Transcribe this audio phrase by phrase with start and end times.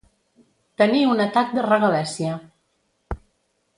[0.81, 2.33] Tenir un atac de regalèssia.